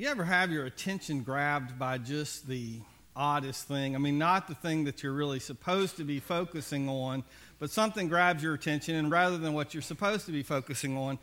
[0.00, 2.80] You ever have your attention grabbed by just the
[3.14, 3.94] oddest thing?
[3.94, 7.22] I mean, not the thing that you're really supposed to be focusing on,
[7.58, 11.18] but something grabs your attention, and rather than what you're supposed to be focusing on,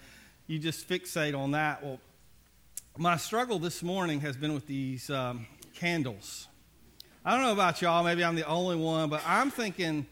[0.46, 1.84] you just fixate on that.
[1.84, 2.00] Well,
[3.00, 6.48] my struggle this morning has been with these um, candles.
[7.26, 10.06] I don't know about y'all, maybe I'm the only one, but I'm thinking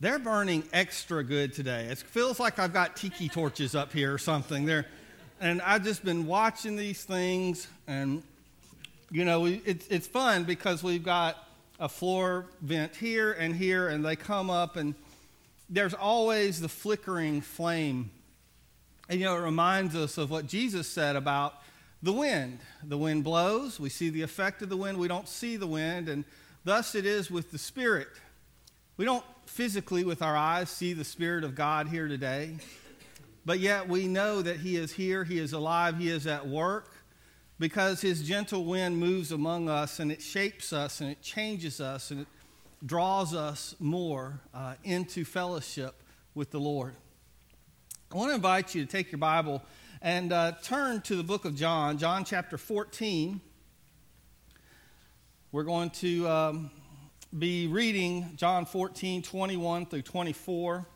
[0.00, 1.88] they're burning extra good today.
[1.90, 4.64] It feels like I've got tiki torches up here or something.
[4.64, 4.86] They're
[5.40, 8.22] and I've just been watching these things, and
[9.10, 11.36] you know, it's it's fun because we've got
[11.78, 14.94] a floor vent here and here, and they come up, and
[15.68, 18.10] there's always the flickering flame.
[19.08, 21.54] And you know, it reminds us of what Jesus said about
[22.02, 22.58] the wind.
[22.82, 26.08] The wind blows, we see the effect of the wind, we don't see the wind,
[26.08, 26.24] and
[26.64, 28.08] thus it is with the Spirit.
[28.96, 32.56] We don't physically, with our eyes, see the Spirit of God here today.
[33.46, 36.92] But yet we know that He is here, He is alive, He is at work
[37.60, 42.10] because His gentle wind moves among us and it shapes us and it changes us
[42.10, 42.26] and it
[42.84, 45.94] draws us more uh, into fellowship
[46.34, 46.96] with the Lord.
[48.12, 49.62] I want to invite you to take your Bible
[50.02, 53.40] and uh, turn to the book of John, John chapter 14.
[55.52, 56.70] We're going to um,
[57.36, 60.86] be reading John 14, 21 through 24.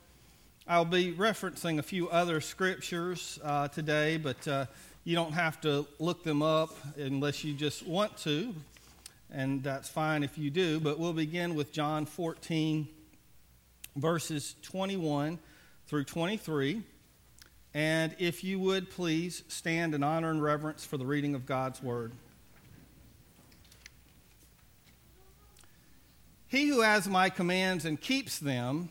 [0.69, 4.66] I'll be referencing a few other scriptures uh, today, but uh,
[5.05, 8.55] you don't have to look them up unless you just want to,
[9.33, 10.78] and that's fine if you do.
[10.78, 12.86] But we'll begin with John 14,
[13.97, 15.38] verses 21
[15.86, 16.83] through 23.
[17.72, 21.83] And if you would please stand in honor and reverence for the reading of God's
[21.83, 22.12] word.
[26.48, 28.91] He who has my commands and keeps them,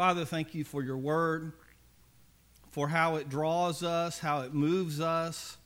[0.00, 1.52] Father, thank you for your word,
[2.70, 5.58] for how it draws us, how it moves us,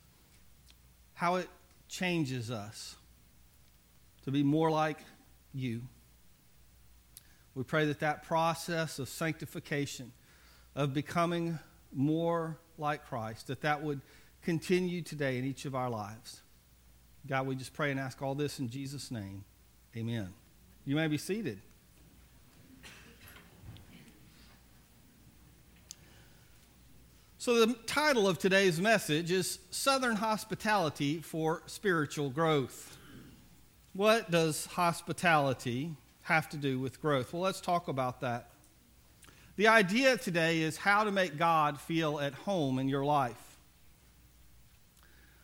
[1.13, 1.47] how it
[1.87, 2.97] changes us
[4.25, 4.97] to be more like
[5.53, 5.83] you.
[7.53, 10.11] We pray that that process of sanctification,
[10.75, 11.57] of becoming
[11.93, 14.01] more like Christ, that that would
[14.41, 16.41] continue today in each of our lives.
[17.25, 19.45] God, we just pray and ask all this in Jesus' name.
[19.95, 20.33] Amen.
[20.83, 21.61] You may be seated.
[27.45, 32.97] So, the title of today's message is Southern Hospitality for Spiritual Growth.
[33.93, 35.91] What does hospitality
[36.23, 37.33] have to do with growth?
[37.33, 38.49] Well, let's talk about that.
[39.57, 43.59] The idea today is how to make God feel at home in your life.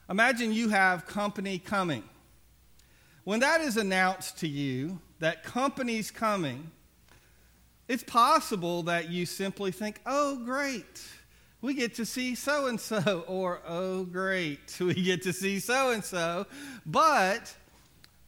[0.10, 2.04] Imagine you have company coming.
[3.26, 6.72] When that is announced to you, that company's coming,
[7.88, 11.00] it's possible that you simply think, oh, great
[11.62, 15.92] we get to see so and so, or oh, great, we get to see so
[15.92, 16.48] and so.
[16.86, 17.54] But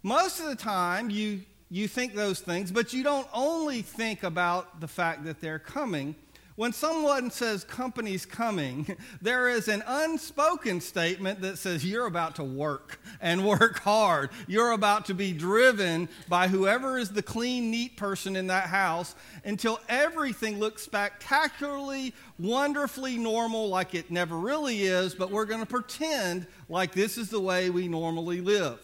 [0.03, 4.79] most of the time, you, you think those things, but you don't only think about
[4.79, 6.15] the fact that they're coming.
[6.55, 12.43] When someone says company's coming, there is an unspoken statement that says you're about to
[12.43, 14.29] work and work hard.
[14.47, 19.15] You're about to be driven by whoever is the clean, neat person in that house
[19.43, 25.65] until everything looks spectacularly, wonderfully normal like it never really is, but we're going to
[25.65, 28.79] pretend like this is the way we normally live.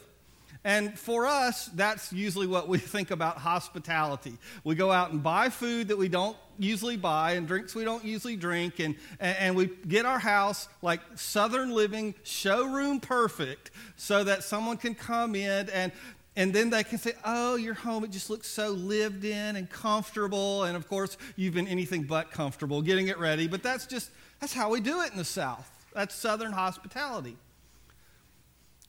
[0.63, 4.38] And for us, that's usually what we think about hospitality.
[4.63, 8.04] We go out and buy food that we don't usually buy and drinks we don't
[8.04, 14.44] usually drink, and, and we get our house like Southern living, showroom perfect, so that
[14.44, 15.92] someone can come in and
[16.36, 19.69] and then they can say, Oh, your home, it just looks so lived in and
[19.69, 20.63] comfortable.
[20.63, 23.48] And of course, you've been anything but comfortable getting it ready.
[23.48, 25.69] But that's just, that's how we do it in the South.
[25.94, 27.36] That's Southern hospitality.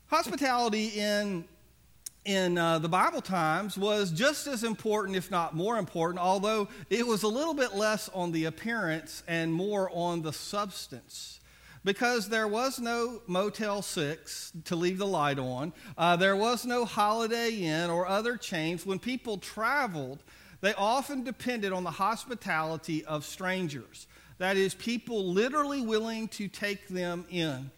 [0.07, 1.45] Hospitality in
[2.25, 7.07] in uh, the Bible times was just as important, if not more important, although it
[7.07, 11.41] was a little bit less on the appearance and more on the substance.
[11.83, 16.85] Because there was no Motel 6 to leave the light on, uh, there was no
[16.85, 18.85] Holiday Inn or other chains.
[18.85, 20.23] When people traveled,
[20.61, 24.07] they often depended on the hospitality of strangers.
[24.37, 27.71] That is, people literally willing to take them in.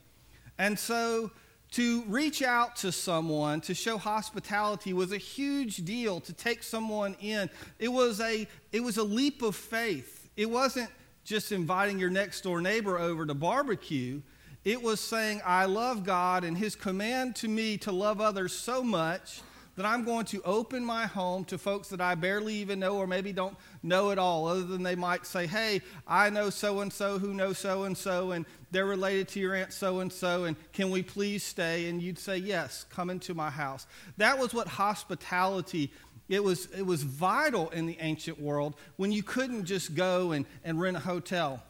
[0.58, 1.30] And so
[1.72, 7.16] To reach out to someone, to show hospitality was a huge deal to take someone
[7.20, 7.48] in.
[7.78, 10.28] It was a, it was a leap of faith.
[10.36, 10.90] It wasn't
[11.24, 14.20] just inviting your next door neighbor over to barbecue.
[14.64, 18.82] It was saying, I love God and His command to me to love others so
[18.82, 19.40] much
[19.76, 23.06] that I'm going to open my home to folks that I barely even know or
[23.06, 26.92] maybe don't know at all, other than they might say, Hey, I know so and
[26.92, 30.44] so who knows so and so, and they're related to your aunt so and so,
[30.44, 31.88] and can we please stay?
[31.88, 33.86] And you'd say, Yes, come into my house.
[34.18, 35.90] That was what hospitality
[36.28, 40.46] it was, it was vital in the ancient world when you couldn't just go and,
[40.64, 41.62] and rent a hotel.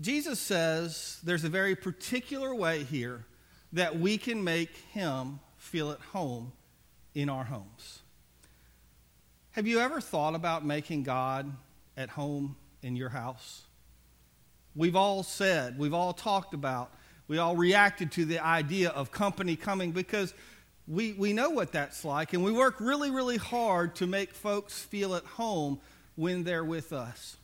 [0.00, 3.24] Jesus says there's a very particular way here
[3.72, 6.52] that we can make him feel at home
[7.14, 8.00] in our homes.
[9.52, 11.52] Have you ever thought about making God
[11.96, 13.62] at home in your house?
[14.74, 16.92] We've all said, we've all talked about,
[17.26, 20.32] we all reacted to the idea of company coming because
[20.86, 24.80] we, we know what that's like, and we work really, really hard to make folks
[24.80, 25.80] feel at home
[26.14, 27.36] when they're with us.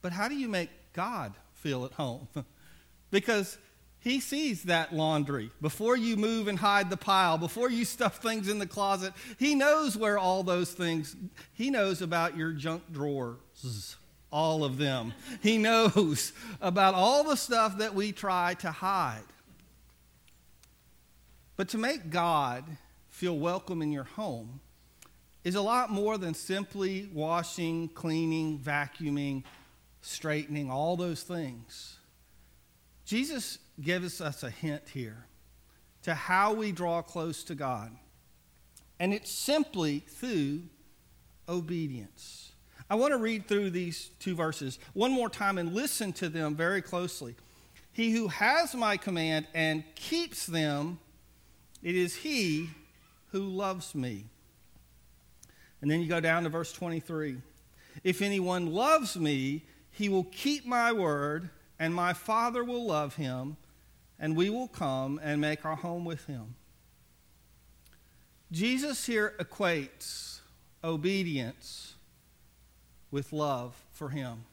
[0.00, 2.28] But how do you make God feel at home?
[3.10, 3.58] because
[4.02, 5.52] he sees that laundry.
[5.60, 9.54] Before you move and hide the pile, before you stuff things in the closet, He
[9.54, 11.14] knows where all those things,
[11.52, 13.96] He knows about your junk drawers,
[14.32, 15.14] all of them.
[15.40, 19.22] He knows about all the stuff that we try to hide.
[21.56, 22.64] But to make God
[23.08, 24.58] feel welcome in your home
[25.44, 29.44] is a lot more than simply washing, cleaning, vacuuming,
[30.00, 31.98] straightening, all those things.
[33.04, 35.26] Jesus gives us a hint here
[36.02, 37.96] to how we draw close to God.
[38.98, 40.62] And it's simply through
[41.48, 42.52] obedience.
[42.90, 46.54] I want to read through these two verses one more time and listen to them
[46.54, 47.34] very closely.
[47.92, 50.98] He who has my command and keeps them,
[51.82, 52.70] it is he
[53.28, 54.26] who loves me.
[55.80, 57.38] And then you go down to verse 23.
[58.04, 63.56] If anyone loves me, he will keep my word and my Father will love him,
[64.22, 66.54] and we will come and make our home with him.
[68.52, 70.38] Jesus here equates
[70.84, 71.94] obedience
[73.10, 74.44] with love for him.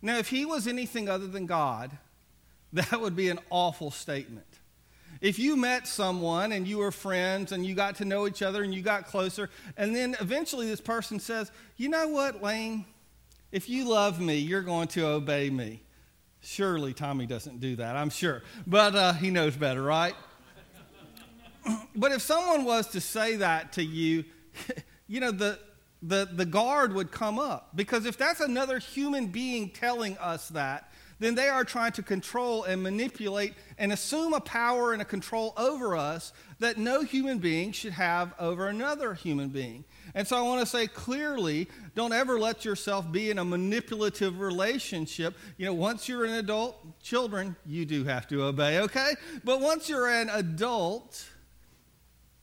[0.00, 1.98] Now, if he was anything other than God,
[2.72, 4.46] that would be an awful statement.
[5.20, 8.62] If you met someone and you were friends and you got to know each other
[8.62, 12.86] and you got closer, and then eventually this person says, You know what, Lane?
[13.52, 15.82] If you love me, you're going to obey me.
[16.42, 18.42] Surely Tommy doesn't do that, I'm sure.
[18.66, 20.14] But uh, he knows better, right?
[21.94, 24.24] but if someone was to say that to you,
[25.06, 25.58] you know, the,
[26.02, 27.70] the, the guard would come up.
[27.74, 30.90] Because if that's another human being telling us that,
[31.20, 35.52] then they are trying to control and manipulate and assume a power and a control
[35.56, 39.84] over us that no human being should have over another human being.
[40.14, 44.40] And so I want to say clearly don't ever let yourself be in a manipulative
[44.40, 45.36] relationship.
[45.58, 49.14] You know, once you're an adult, children, you do have to obey, okay?
[49.44, 51.24] But once you're an adult,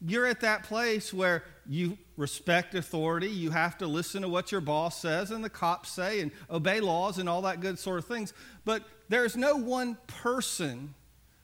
[0.05, 4.59] you're at that place where you respect authority, you have to listen to what your
[4.59, 8.05] boss says and the cops say and obey laws and all that good sort of
[8.05, 8.33] things.
[8.65, 10.95] But there's no one person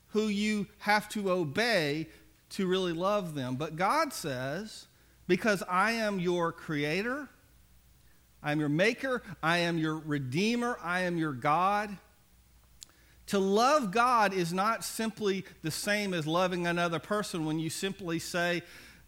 [0.08, 2.08] who you have to obey
[2.50, 3.56] to really love them.
[3.56, 4.86] But God says,
[5.26, 7.28] because I am your creator,
[8.42, 11.96] I am your maker, I am your redeemer, I am your God.
[13.28, 18.18] To love God is not simply the same as loving another person when you simply
[18.18, 18.62] say,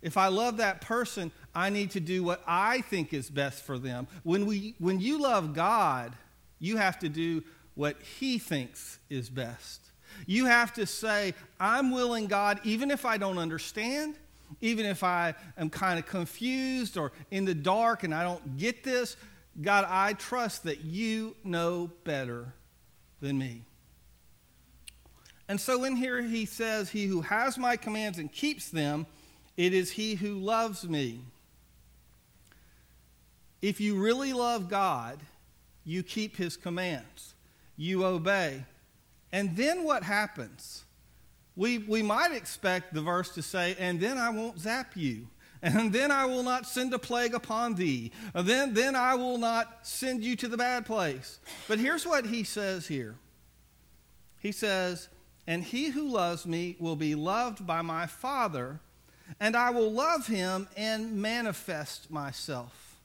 [0.07, 3.77] if I love that person, I need to do what I think is best for
[3.77, 4.07] them.
[4.23, 6.13] When, we, when you love God,
[6.61, 7.43] you have to do
[7.75, 9.81] what He thinks is best.
[10.25, 14.15] You have to say, I'm willing, God, even if I don't understand,
[14.61, 18.85] even if I am kind of confused or in the dark and I don't get
[18.85, 19.17] this,
[19.61, 22.55] God, I trust that you know better
[23.21, 23.63] than me.
[25.49, 29.05] And so in here he says, He who has my commands and keeps them,
[29.57, 31.21] it is he who loves me.
[33.63, 35.19] If you really love God,
[35.85, 37.35] you keep his commands,
[37.77, 38.65] you obey.
[39.33, 40.85] And then what happens?
[41.57, 45.27] we, we might expect the verse to say, and then I won't zap you.
[45.63, 48.13] And then I will not send a plague upon thee.
[48.35, 51.41] And then, then I will not send you to the bad place.
[51.67, 53.17] But here's what he says here
[54.39, 55.09] He says,
[55.47, 58.81] And he who loves me will be loved by my Father,
[59.40, 62.97] and I will love him and manifest myself.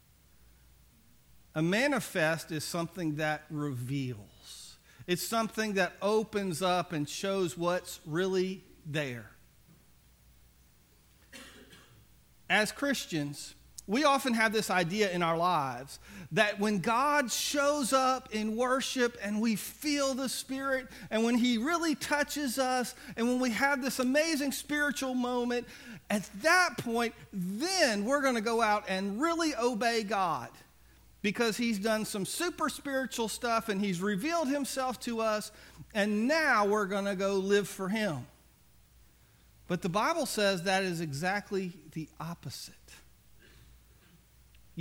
[1.54, 4.78] A manifest is something that reveals.
[5.08, 9.32] It's something that opens up and shows what's really there.
[12.50, 13.56] As Christians,
[13.92, 16.00] we often have this idea in our lives
[16.32, 21.58] that when God shows up in worship and we feel the Spirit, and when He
[21.58, 25.68] really touches us, and when we have this amazing spiritual moment,
[26.10, 30.48] at that point, then we're going to go out and really obey God
[31.22, 35.52] because He's done some super spiritual stuff and He's revealed Himself to us,
[35.94, 38.26] and now we're going to go live for Him.
[39.68, 42.76] But the Bible says that is exactly the opposite.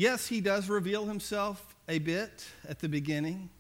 [0.01, 3.51] Yes, he does reveal himself a bit at the beginning.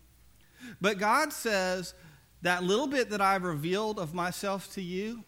[0.80, 1.92] But God says,
[2.40, 5.22] that little bit that I've revealed of myself to you,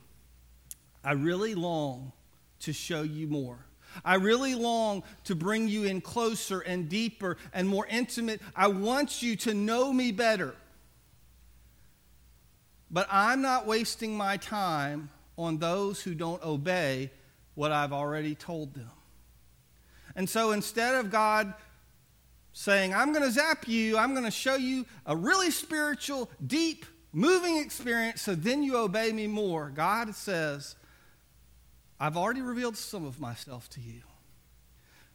[1.05, 2.13] I really long
[2.61, 3.59] to show you more.
[4.03, 8.41] I really long to bring you in closer and deeper and more intimate.
[8.57, 10.55] I want you to know me better.
[12.91, 17.11] But I'm not wasting my time on those who don't obey
[17.55, 18.89] what I've already told them.
[20.15, 21.55] And so instead of God
[22.53, 26.85] saying, I'm going to zap you, I'm going to show you a really spiritual, deep,
[27.13, 30.77] moving experience, so then you obey me more, God says,
[32.01, 34.03] I've already revealed some of myself to you.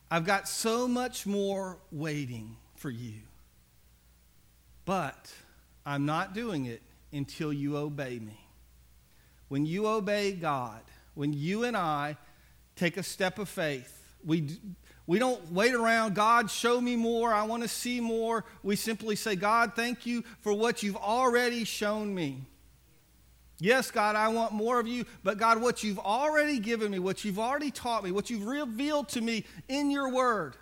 [0.09, 3.21] I've got so much more waiting for you.
[4.85, 5.33] But
[5.85, 8.39] I'm not doing it until you obey me.
[9.49, 10.81] When you obey God,
[11.13, 12.15] when you and I
[12.75, 14.57] take a step of faith, we,
[15.05, 17.33] we don't wait around, God, show me more.
[17.33, 18.43] I want to see more.
[18.61, 22.41] We simply say, God, thank you for what you've already shown me.
[23.59, 27.25] Yes, God, I want more of you, but God, what you've already given me, what
[27.25, 30.55] you've already taught me, what you've revealed to me in your word,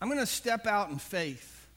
[0.00, 1.68] I'm going to step out in faith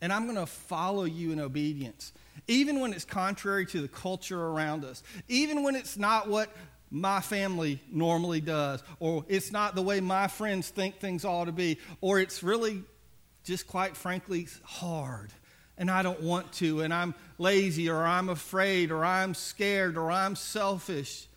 [0.00, 2.12] and I'm going to follow you in obedience,
[2.48, 6.54] even when it's contrary to the culture around us, even when it's not what
[6.90, 11.52] my family normally does, or it's not the way my friends think things ought to
[11.52, 12.82] be, or it's really
[13.44, 15.32] just quite frankly hard
[15.78, 20.10] and I don't want to, and I'm lazy, or I'm afraid, or I'm scared, or
[20.10, 21.28] I'm selfish.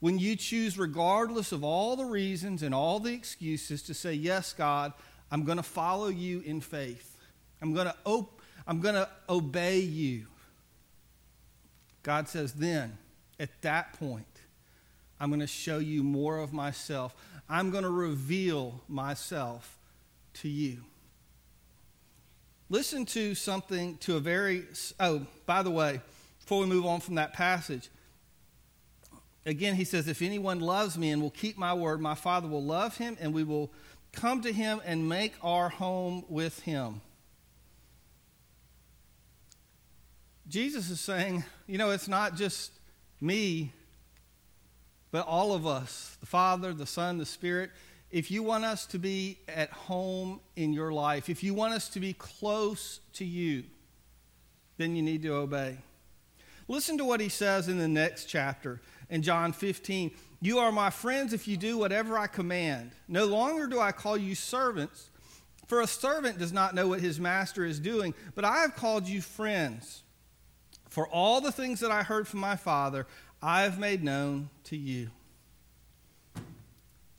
[0.00, 4.52] When you choose, regardless of all the reasons and all the excuses, to say, Yes,
[4.52, 4.92] God,
[5.30, 7.16] I'm going to follow you in faith,
[7.62, 10.26] I'm going to, op- I'm going to obey you.
[12.02, 12.98] God says, then,
[13.40, 14.26] at that point,
[15.24, 17.16] I'm going to show you more of myself.
[17.48, 19.78] I'm going to reveal myself
[20.34, 20.84] to you.
[22.68, 24.64] Listen to something, to a very,
[25.00, 26.02] oh, by the way,
[26.40, 27.88] before we move on from that passage,
[29.46, 32.62] again, he says, If anyone loves me and will keep my word, my Father will
[32.62, 33.72] love him, and we will
[34.12, 37.00] come to him and make our home with him.
[40.48, 42.72] Jesus is saying, you know, it's not just
[43.22, 43.72] me
[45.14, 47.70] but all of us, the Father, the Son, the Spirit,
[48.10, 51.88] if you want us to be at home in your life, if you want us
[51.90, 53.62] to be close to you,
[54.76, 55.76] then you need to obey.
[56.66, 60.10] Listen to what he says in the next chapter in John 15.
[60.40, 62.90] You are my friends if you do whatever I command.
[63.06, 65.10] No longer do I call you servants,
[65.68, 69.06] for a servant does not know what his master is doing, but I have called
[69.06, 70.02] you friends.
[70.88, 73.06] For all the things that I heard from my Father,
[73.46, 75.10] I have made known to you.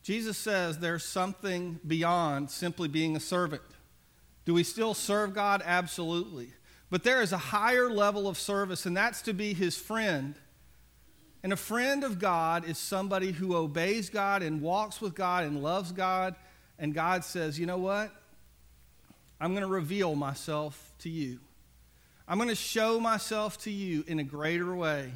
[0.01, 3.61] Jesus says there's something beyond simply being a servant.
[4.43, 5.61] Do we still serve God?
[5.63, 6.49] Absolutely.
[6.89, 10.33] But there is a higher level of service, and that's to be his friend.
[11.43, 15.61] And a friend of God is somebody who obeys God and walks with God and
[15.61, 16.33] loves God.
[16.79, 18.11] And God says, you know what?
[19.39, 21.37] I'm going to reveal myself to you.
[22.27, 25.11] I'm going to show myself to you in a greater way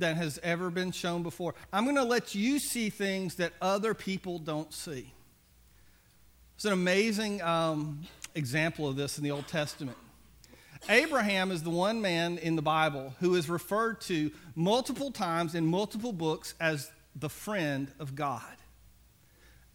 [0.00, 1.54] that has ever been shown before.
[1.72, 5.12] I'm going to let you see things that other people don't see.
[6.56, 8.02] It's an amazing um,
[8.34, 9.96] example of this in the Old Testament.
[10.88, 15.66] Abraham is the one man in the Bible who is referred to multiple times in
[15.66, 18.42] multiple books as the friend of God.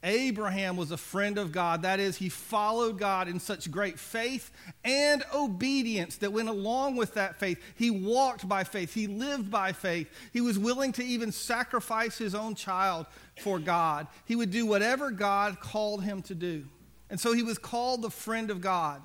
[0.06, 1.82] Abraham was a friend of God.
[1.82, 4.52] That is, he followed God in such great faith
[4.84, 7.60] and obedience that went along with that faith.
[7.76, 10.08] He walked by faith, he lived by faith.
[10.32, 13.08] He was willing to even sacrifice his own child
[13.42, 14.08] for God.
[14.26, 16.66] He would do whatever God called him to do.
[17.10, 19.02] And so he was called the friend of God.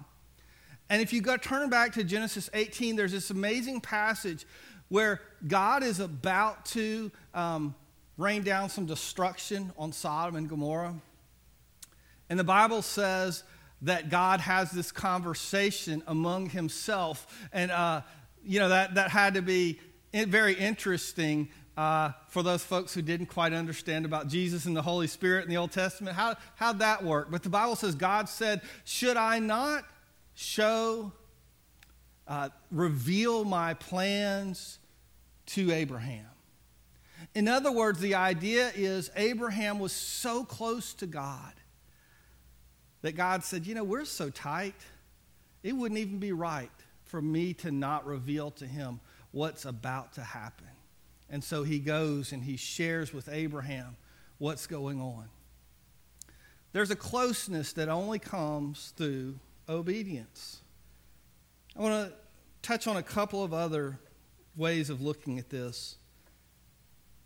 [0.90, 4.44] And if you go turn back to Genesis 18, there's this amazing passage
[4.88, 7.74] where God is about to um,
[8.20, 10.94] rain down some destruction on Sodom and Gomorrah.
[12.28, 13.42] And the Bible says
[13.82, 17.26] that God has this conversation among himself.
[17.52, 18.02] And, uh,
[18.44, 19.80] you know, that, that had to be
[20.12, 21.48] very interesting
[21.78, 25.50] uh, for those folks who didn't quite understand about Jesus and the Holy Spirit in
[25.50, 26.14] the Old Testament.
[26.14, 27.30] How, how'd that work?
[27.30, 29.84] But the Bible says God said, Should I not
[30.34, 31.12] show,
[32.28, 34.78] uh, reveal my plans
[35.46, 36.26] to Abraham?
[37.34, 41.52] In other words, the idea is Abraham was so close to God
[43.02, 44.74] that God said, You know, we're so tight,
[45.62, 46.70] it wouldn't even be right
[47.04, 50.66] for me to not reveal to him what's about to happen.
[51.28, 53.96] And so he goes and he shares with Abraham
[54.38, 55.28] what's going on.
[56.72, 60.60] There's a closeness that only comes through obedience.
[61.76, 62.16] I want to
[62.62, 63.98] touch on a couple of other
[64.56, 65.96] ways of looking at this.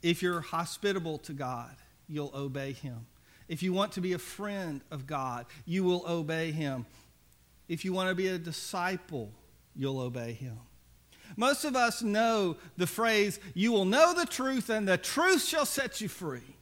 [0.05, 1.75] If you're hospitable to God,
[2.09, 3.07] you'll obey him.
[3.49, 6.85] If you want to be a friend of God, you will obey him.
[7.69, 9.33] If you want to be a disciple,
[9.75, 10.59] you'll obey him.
[11.39, 15.65] Most of us know the phrase, you will know the truth and the truth shall
[15.65, 16.55] set you free.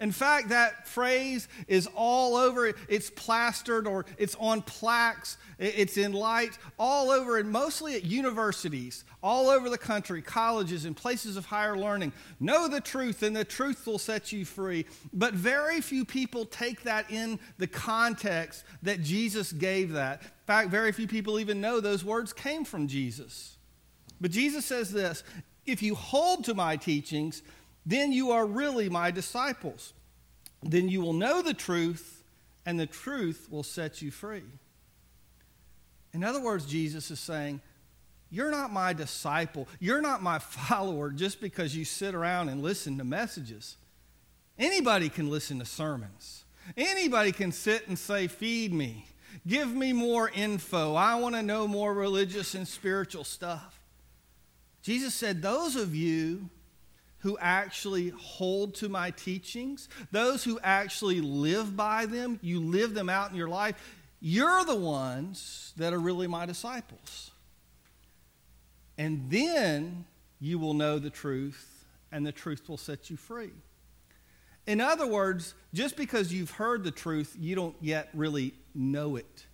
[0.00, 2.72] In fact, that phrase is all over.
[2.88, 5.36] It's plastered or it's on plaques.
[5.58, 10.96] It's in lights all over, and mostly at universities, all over the country, colleges, and
[10.96, 12.12] places of higher learning.
[12.38, 14.86] Know the truth, and the truth will set you free.
[15.12, 20.22] But very few people take that in the context that Jesus gave that.
[20.22, 23.56] In fact, very few people even know those words came from Jesus.
[24.20, 25.24] But Jesus says this
[25.66, 27.42] if you hold to my teachings,
[27.88, 29.94] then you are really my disciples.
[30.62, 32.22] Then you will know the truth,
[32.66, 34.44] and the truth will set you free.
[36.12, 37.62] In other words, Jesus is saying,
[38.30, 39.68] You're not my disciple.
[39.80, 43.78] You're not my follower just because you sit around and listen to messages.
[44.58, 46.44] Anybody can listen to sermons.
[46.76, 49.06] Anybody can sit and say, Feed me.
[49.46, 50.94] Give me more info.
[50.94, 53.80] I want to know more religious and spiritual stuff.
[54.82, 56.50] Jesus said, Those of you
[57.20, 63.08] who actually hold to my teachings, those who actually live by them, you live them
[63.08, 63.74] out in your life,
[64.20, 67.30] you're the ones that are really my disciples.
[68.96, 70.04] And then
[70.40, 73.50] you will know the truth, and the truth will set you free.
[74.66, 79.46] In other words, just because you've heard the truth, you don't yet really know it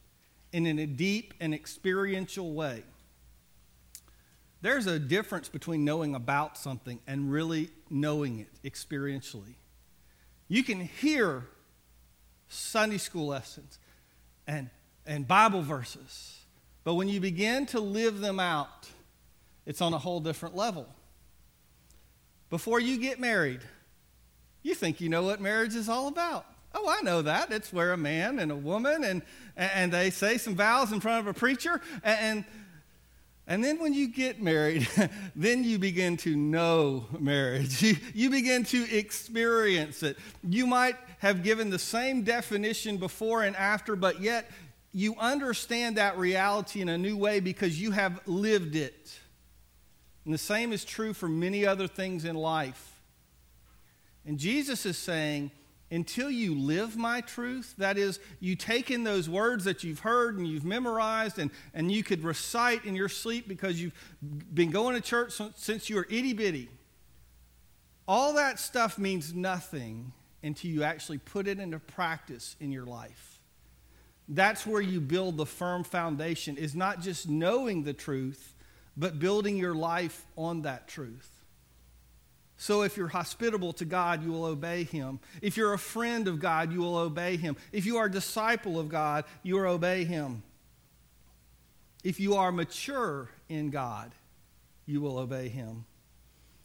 [0.53, 2.83] in a deep and experiential way.
[4.65, 9.57] There's a difference between knowing about something and really knowing it experientially.
[10.49, 11.45] You can hear
[12.49, 13.79] Sunday school lessons
[14.47, 14.71] and,
[15.05, 16.39] and Bible verses,
[16.83, 18.89] but when you begin to live them out,
[19.67, 20.89] it's on a whole different level.
[22.49, 23.61] Before you get married,
[24.63, 26.47] you think you know what marriage is all about.
[26.75, 27.53] Oh, I know that.
[27.53, 29.21] It's where a man and a woman and,
[29.59, 32.47] and they say some vows in front of a preacher and
[33.47, 34.89] and then when you get married,
[35.37, 37.83] then you begin to know marriage.
[37.85, 40.17] You, you begin to experience it.
[40.43, 44.51] You might have given the same definition before and after, but yet
[44.93, 49.19] you understand that reality in a new way because you have lived it.
[50.25, 53.03] And the same is true for many other things in life.
[54.25, 55.51] And Jesus is saying,
[55.91, 60.39] until you live my truth, that is, you take in those words that you've heard
[60.39, 63.95] and you've memorized and, and you could recite in your sleep because you've
[64.53, 66.69] been going to church since you were itty bitty.
[68.09, 73.41] All that stuff means nothing until you actually put it into practice in your life.
[74.29, 78.55] That's where you build the firm foundation, is not just knowing the truth,
[78.97, 81.34] but building your life on that truth.
[82.57, 85.19] So if you're hospitable to God, you will obey him.
[85.43, 87.57] If you're a friend of God, you will obey him.
[87.73, 90.43] If you are a disciple of God, you will obey him.
[92.05, 94.13] If you are mature in God,
[94.87, 95.87] you will obey him.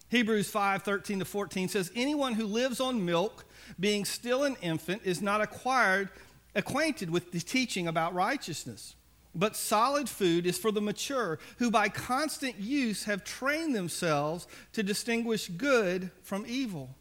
[0.09, 3.45] Hebrews 5 13 to 14 says, Anyone who lives on milk,
[3.79, 6.09] being still an infant, is not acquired,
[6.55, 8.95] acquainted with the teaching about righteousness.
[9.35, 14.83] But solid food is for the mature, who by constant use have trained themselves to
[14.83, 16.95] distinguish good from evil.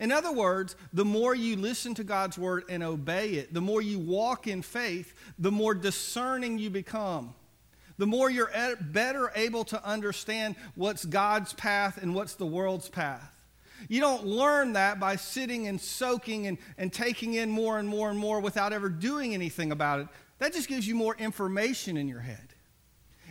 [0.00, 3.82] In other words, the more you listen to God's word and obey it, the more
[3.82, 7.34] you walk in faith, the more discerning you become.
[7.98, 13.30] The more you're better able to understand what's God's path and what's the world's path.
[13.88, 18.10] You don't learn that by sitting and soaking and, and taking in more and more
[18.10, 20.08] and more without ever doing anything about it.
[20.42, 22.48] That just gives you more information in your head.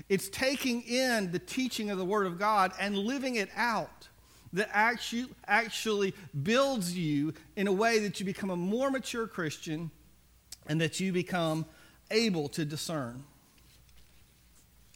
[0.08, 4.08] It's taking in the teaching of the Word of God and living it out
[4.54, 9.92] that actually, actually builds you in a way that you become a more mature Christian
[10.68, 11.66] and that you become
[12.12, 13.26] able to discern.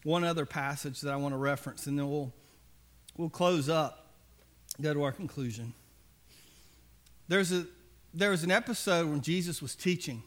[0.03, 2.31] One other passage that I want to reference, and then we'll,
[3.17, 4.07] we'll close up,
[4.81, 5.73] go to our conclusion.
[7.27, 7.65] There's a,
[8.13, 10.23] there was an episode when Jesus was teaching,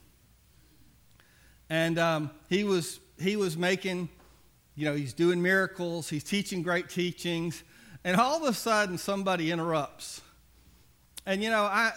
[1.70, 4.09] and um, he, was, he was making,
[4.74, 7.62] you know, he's doing miracles, he's teaching great teachings,
[8.04, 10.20] and all of a sudden somebody interrupts.
[11.26, 11.92] And, you know, I,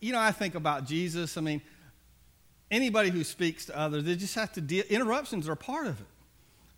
[0.00, 1.38] you know, I think about Jesus.
[1.38, 1.62] I mean,
[2.70, 6.06] anybody who speaks to others, they just have to deal, interruptions are part of it.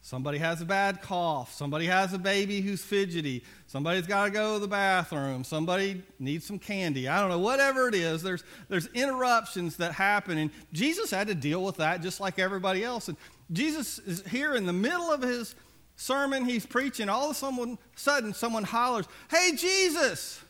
[0.06, 1.52] Somebody has a bad cough.
[1.52, 3.42] Somebody has a baby who's fidgety.
[3.66, 5.42] Somebody's got to go to the bathroom.
[5.42, 7.08] Somebody needs some candy.
[7.08, 10.38] I don't know, whatever it is, there's, there's interruptions that happen.
[10.38, 13.08] And Jesus had to deal with that just like everybody else.
[13.08, 13.16] And
[13.50, 15.56] Jesus is here in the middle of his
[15.96, 16.44] sermon.
[16.44, 17.08] He's preaching.
[17.08, 20.40] All of a sudden, someone hollers, Hey, Jesus,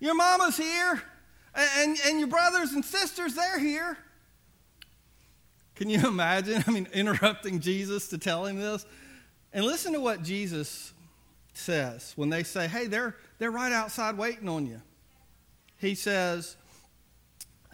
[0.00, 1.02] your mama's here.
[1.54, 3.98] And, and, and your brothers and sisters, they're here.
[5.76, 6.64] Can you imagine?
[6.66, 8.84] I mean, interrupting Jesus to tell him this?
[9.52, 10.92] And listen to what Jesus
[11.54, 14.82] says when they say, hey, they're, they're right outside waiting on you.
[15.78, 16.56] He says,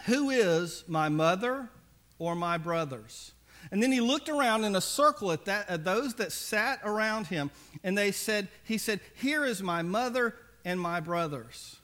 [0.06, 1.70] Who is my mother
[2.18, 3.32] or my brothers?
[3.70, 7.28] And then he looked around in a circle at, that, at those that sat around
[7.28, 7.50] him,
[7.84, 10.34] and they said, He said, Here is my mother
[10.64, 11.76] and my brothers.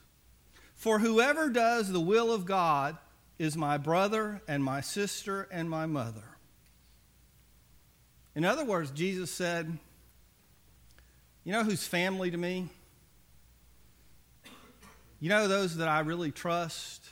[0.74, 2.98] For whoever does the will of God
[3.38, 6.24] is my brother and my sister and my mother.
[8.34, 9.78] In other words, Jesus said,
[11.44, 12.68] You know who's family to me?
[15.20, 17.08] You know those that I really trust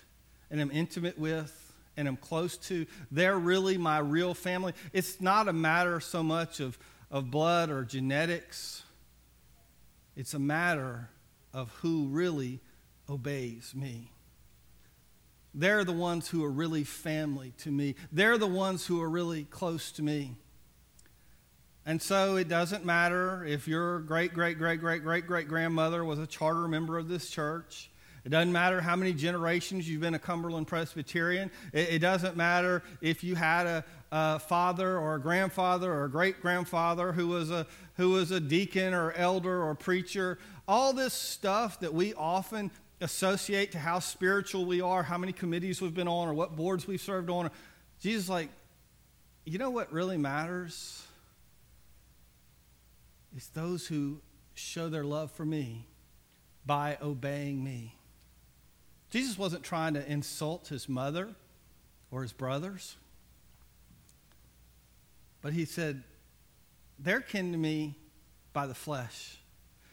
[0.51, 1.53] and am intimate with
[1.97, 2.87] and am close to?
[3.11, 4.75] They're really my real family.
[4.93, 6.79] It's not a matter so much of,
[7.11, 8.83] of blood or genetics,
[10.17, 11.11] it's a matter
[11.53, 12.61] of who really
[13.09, 14.11] obeys me.
[15.59, 17.95] They're the ones who are really family to me.
[18.13, 20.37] They're the ones who are really close to me.
[21.87, 26.19] And so it doesn't matter if your great, great, great, great, great, great grandmother was
[26.19, 27.91] a charter member of this church.
[28.27, 31.51] It doesn't matter how many generations you've been a Cumberland Presbyterian.
[31.73, 36.11] It, it doesn't matter if you had a, a, father or a grandfather or a
[36.11, 40.39] great grandfather who was a, who was a deacon or elder or preacher.
[40.67, 45.81] All this stuff that we often associate to how spiritual we are, how many committees
[45.81, 47.51] we've been on, or what boards we've served on.
[48.01, 48.49] Jesus like,
[49.45, 51.07] you know what really matters?
[53.37, 54.21] It's those who
[54.55, 55.87] show their love for me
[56.65, 57.95] by obeying me.
[59.11, 61.29] Jesus wasn't trying to insult his mother
[62.11, 62.97] or his brothers,
[65.43, 66.03] but he said,
[66.99, 67.95] They're kin to me
[68.53, 69.39] by the flesh,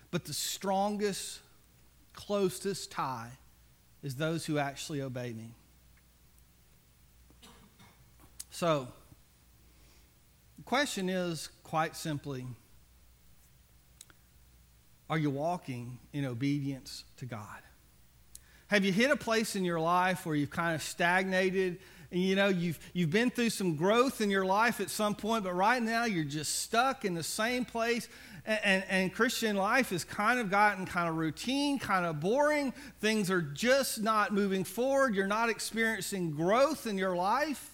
[0.09, 1.41] but the strongest
[2.13, 3.31] closest tie
[4.01, 5.55] is those who actually obey me.
[8.51, 8.87] So,
[10.57, 12.45] the question is quite simply
[15.09, 17.61] Are you walking in obedience to God?
[18.67, 21.79] Have you hit a place in your life where you've kind of stagnated
[22.13, 25.43] and you know you've, you've been through some growth in your life at some point,
[25.43, 28.07] but right now you're just stuck in the same place
[28.45, 32.73] and, and, and, Christian life has kind of gotten kind of routine, kind of boring.
[32.99, 35.15] Things are just not moving forward.
[35.15, 37.71] You're not experiencing growth in your life.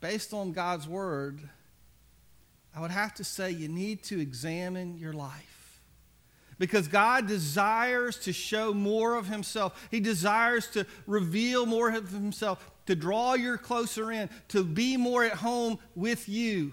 [0.00, 1.48] Based on God's word,
[2.74, 5.53] I would have to say you need to examine your life.
[6.64, 9.86] Because God desires to show more of Himself.
[9.90, 15.22] He desires to reveal more of Himself, to draw you closer in, to be more
[15.24, 16.72] at home with you.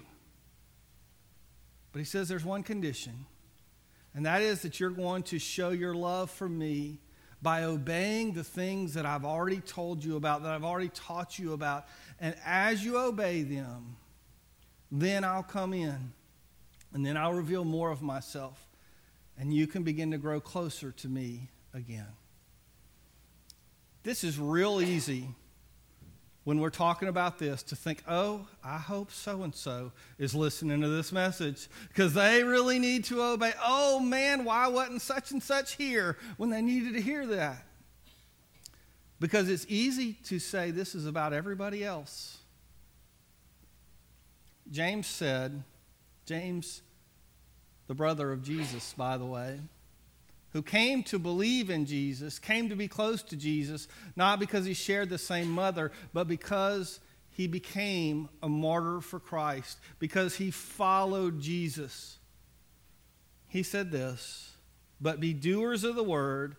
[1.91, 3.25] But he says there's one condition,
[4.13, 6.99] and that is that you're going to show your love for me
[7.41, 11.51] by obeying the things that I've already told you about, that I've already taught you
[11.51, 11.85] about.
[12.17, 13.97] And as you obey them,
[14.89, 16.13] then I'll come in,
[16.93, 18.57] and then I'll reveal more of myself,
[19.41, 22.05] and you can begin to grow closer to me again.
[24.03, 25.29] This is real easy
[26.43, 30.81] when we're talking about this to think, oh, I hope so and so is listening
[30.81, 33.51] to this message because they really need to obey.
[33.63, 37.65] Oh man, why wasn't such and such here when they needed to hear that?
[39.19, 42.37] Because it's easy to say this is about everybody else.
[44.69, 45.63] James said,
[46.27, 46.83] James,
[47.91, 49.59] the brother of Jesus, by the way,
[50.53, 54.73] who came to believe in Jesus, came to be close to Jesus, not because he
[54.73, 57.01] shared the same mother, but because
[57.31, 62.17] he became a martyr for Christ, because he followed Jesus.
[63.49, 64.53] He said this,
[65.01, 66.55] but be doers of the word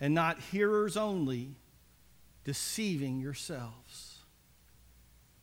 [0.00, 1.56] and not hearers only,
[2.42, 4.20] deceiving yourselves.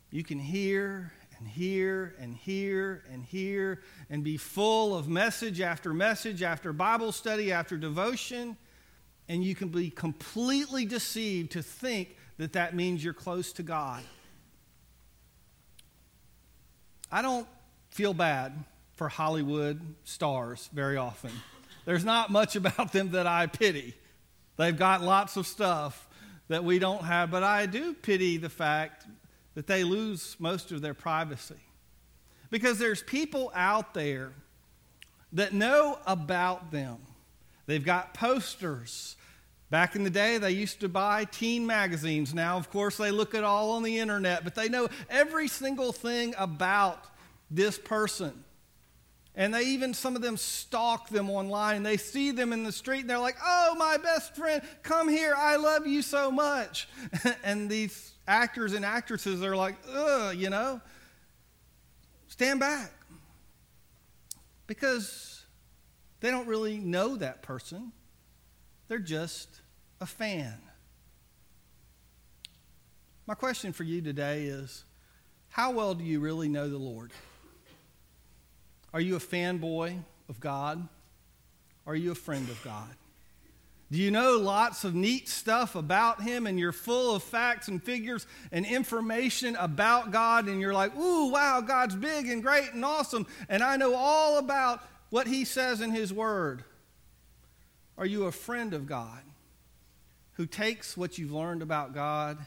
[0.10, 5.92] You can hear and hear and hear and hear and be full of message after
[5.92, 8.56] message after Bible study after devotion,
[9.28, 14.04] and you can be completely deceived to think that that means you're close to God.
[17.12, 17.48] I don't
[17.90, 18.54] feel bad
[18.94, 21.32] for Hollywood stars very often.
[21.86, 23.96] There's not much about them that I pity.
[24.58, 26.08] They've got lots of stuff
[26.50, 29.08] that we don't have, but I do pity the fact
[29.56, 31.56] that they lose most of their privacy.
[32.50, 34.34] Because there's people out there
[35.34, 36.98] that know about them.
[37.66, 39.16] They've got posters.
[39.70, 42.34] Back in the day, they used to buy teen magazines.
[42.34, 45.94] Now, of course, they look at all on the internet, but they know every single
[45.94, 47.06] thing about
[47.50, 48.44] this person.
[49.36, 51.84] And they even, some of them stalk them online.
[51.84, 55.34] They see them in the street and they're like, oh, my best friend, come here.
[55.38, 56.89] I love you so much.
[57.44, 60.82] and these actors and actresses are like, ugh, you know,
[62.28, 62.91] stand back.
[64.67, 65.44] Because
[66.20, 67.91] they don't really know that person,
[68.88, 69.62] they're just
[70.02, 70.58] a fan.
[73.28, 74.84] My question for you today is
[75.50, 77.12] how well do you really know the Lord?
[78.94, 79.98] Are you a fanboy
[80.30, 80.88] of God?
[81.86, 82.90] Are you a friend of God?
[83.92, 87.84] Do you know lots of neat stuff about Him and you're full of facts and
[87.84, 92.86] figures and information about God and you're like, ooh, wow, God's big and great and
[92.86, 96.64] awesome and I know all about what He says in His Word?
[97.98, 99.22] Are you a friend of God
[100.34, 102.38] who takes what you've learned about God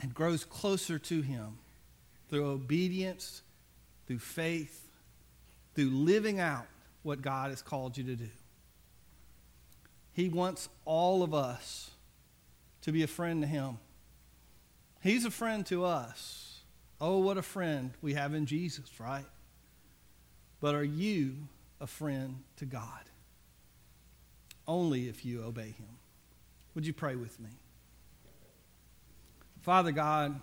[0.00, 1.58] and grows closer to Him
[2.30, 3.42] through obedience,
[4.06, 4.85] through faith,
[5.76, 6.66] through living out
[7.02, 8.28] what God has called you to do.
[10.12, 11.90] He wants all of us
[12.80, 13.78] to be a friend to Him.
[15.02, 16.60] He's a friend to us.
[16.98, 19.26] Oh, what a friend we have in Jesus, right?
[20.60, 21.34] But are you
[21.80, 23.04] a friend to God?
[24.66, 25.98] Only if you obey Him.
[26.74, 27.50] Would you pray with me?
[29.60, 30.40] Father God,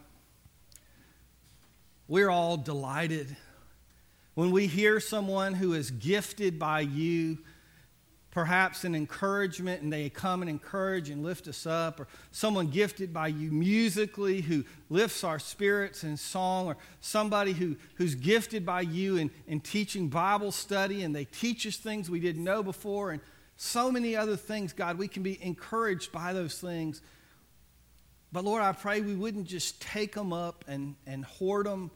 [2.07, 3.35] we're all delighted
[4.35, 7.37] when we hear someone who is gifted by you,
[8.31, 13.13] perhaps an encouragement, and they come and encourage and lift us up, or someone gifted
[13.13, 18.81] by you musically who lifts our spirits in song, or somebody who, who's gifted by
[18.81, 23.11] you in, in teaching Bible study and they teach us things we didn't know before,
[23.11, 23.21] and
[23.55, 27.01] so many other things, God, we can be encouraged by those things.
[28.31, 31.91] But Lord, I pray we wouldn't just take them up and, and hoard them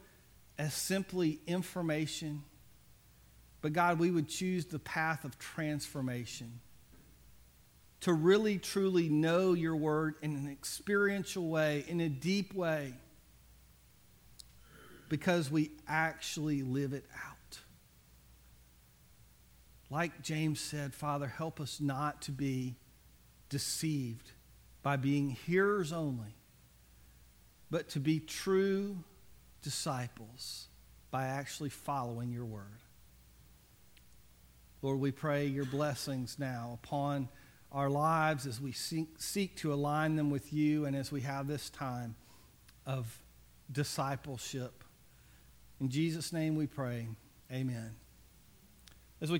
[0.58, 2.44] as simply information,
[3.62, 6.60] but God, we would choose the path of transformation
[8.02, 12.94] to really truly know your word in an experiential way, in a deep way,
[15.10, 17.60] because we actually live it out.
[19.90, 22.76] Like James said, Father, help us not to be
[23.50, 24.32] deceived
[24.84, 26.36] by being hearers only,
[27.72, 28.98] but to be true
[29.68, 30.70] disciples
[31.12, 32.80] by actually following your word.
[34.82, 37.28] Lord, we pray your blessings now upon
[37.74, 41.48] our lives as we seek, seek to align them with you and as we have
[41.48, 42.16] this time
[42.86, 43.22] of
[43.70, 44.86] discipleship.
[45.82, 47.10] In Jesus' name we pray.
[47.52, 47.94] Amen.